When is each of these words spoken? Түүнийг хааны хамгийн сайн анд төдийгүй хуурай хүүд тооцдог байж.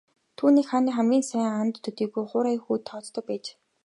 Түүнийг 0.37 0.67
хааны 0.69 0.91
хамгийн 0.97 1.25
сайн 1.29 1.49
анд 1.61 1.75
төдийгүй 1.83 2.23
хуурай 2.31 2.57
хүүд 2.59 2.81
тооцдог 2.89 3.23
байж. 3.29 3.45